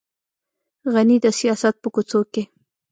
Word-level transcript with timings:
غني 0.93 1.17
د 1.23 1.27
سیاست 1.39 1.75
په 1.83 1.87
کوڅو 1.93 2.21
کې. 2.33 2.43